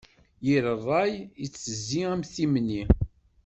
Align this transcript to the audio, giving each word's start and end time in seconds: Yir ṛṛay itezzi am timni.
Yir 0.45 0.63
ṛṛay 0.79 1.13
itezzi 1.43 2.01
am 2.13 2.21
timni. 2.33 2.83